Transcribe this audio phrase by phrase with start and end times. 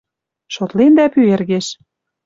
[0.53, 1.67] шотлендӓ пӱэргеш